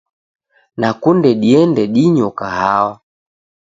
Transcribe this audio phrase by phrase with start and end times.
[0.79, 2.93] Nakunde diende dinyo kahawa.